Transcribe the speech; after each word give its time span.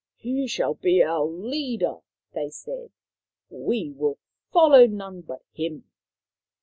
"He 0.15 0.47
shall 0.47 0.73
be 0.73 1.03
our 1.03 1.23
leader," 1.23 1.97
they 2.33 2.49
said." 2.49 2.89
We 3.67 3.91
will 3.91 4.17
follow 4.51 4.87
none 4.87 5.21
but 5.21 5.43
him." 5.53 5.83